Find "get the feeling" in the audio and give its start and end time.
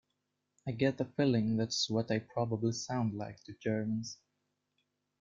0.71-1.57